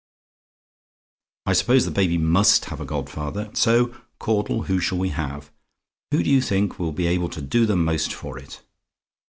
"I 1.45 1.53
suppose 1.53 1.85
the 1.85 1.91
baby 1.91 2.17
MUST 2.17 2.65
have 2.65 2.81
a 2.81 2.85
godfather; 2.85 3.41
and 3.41 3.55
so, 3.55 3.95
Caudle, 4.17 4.63
who 4.63 4.79
shall 4.79 4.97
we 4.97 5.09
have? 5.09 5.51
Who 6.09 6.23
do 6.23 6.29
you 6.31 6.41
think 6.41 6.79
will 6.79 6.91
be 6.91 7.05
able 7.05 7.29
to 7.29 7.39
do 7.43 7.67
the 7.67 7.75
most 7.75 8.11
for 8.11 8.39
it? 8.39 8.63